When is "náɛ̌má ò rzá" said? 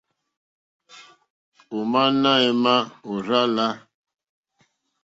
2.21-3.41